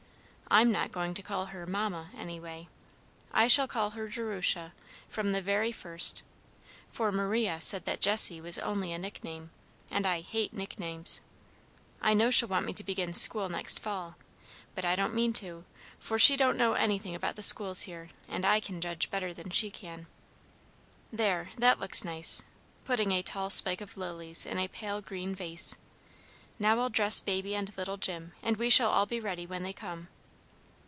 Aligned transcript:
I'm 0.53 0.69
not 0.69 0.91
going 0.91 1.13
to 1.13 1.23
call 1.23 1.45
her 1.45 1.65
'Mamma,' 1.65 2.09
anyway. 2.13 2.67
I 3.31 3.47
shall 3.47 3.69
call 3.69 3.91
her 3.91 4.09
'Jerusha,' 4.09 4.73
from 5.07 5.31
the 5.31 5.41
very 5.41 5.71
first; 5.71 6.23
for 6.91 7.09
Maria 7.09 7.61
said 7.61 7.85
that 7.85 8.01
Jessie 8.01 8.41
was 8.41 8.59
only 8.59 8.91
a 8.91 8.99
nickname, 8.99 9.51
and 9.89 10.05
I 10.05 10.19
hate 10.19 10.51
nicknames. 10.51 11.21
I 12.01 12.13
know 12.13 12.31
she'll 12.31 12.49
want 12.49 12.65
me 12.65 12.73
to 12.73 12.83
begin 12.83 13.13
school 13.13 13.47
next 13.47 13.79
fall, 13.79 14.17
but 14.75 14.83
I 14.83 14.97
don't 14.97 15.13
mean 15.13 15.31
to, 15.35 15.63
for 16.01 16.19
she 16.19 16.35
don't 16.35 16.57
know 16.57 16.73
anything 16.73 17.15
about 17.15 17.37
the 17.37 17.43
schools 17.43 17.83
here, 17.83 18.09
and 18.27 18.45
I 18.45 18.59
can 18.59 18.81
judge 18.81 19.09
better 19.09 19.33
than 19.33 19.51
she 19.51 19.71
can. 19.71 20.05
There, 21.13 21.47
that 21.57 21.79
looks 21.79 22.03
nice!" 22.03 22.43
putting 22.83 23.13
a 23.13 23.21
tall 23.23 23.49
spike 23.49 23.79
of 23.79 23.95
lilies 23.95 24.45
in 24.45 24.59
a 24.59 24.67
pale 24.67 24.99
green 24.99 25.33
vase. 25.33 25.77
"Now 26.59 26.77
I'll 26.79 26.89
dress 26.89 27.21
baby 27.21 27.55
and 27.55 27.71
little 27.77 27.95
Jim, 27.95 28.33
and 28.43 28.57
we 28.57 28.69
shall 28.69 28.91
all 28.91 29.05
be 29.05 29.21
ready 29.21 29.47
when 29.47 29.63
they 29.63 29.71
come." 29.71 30.09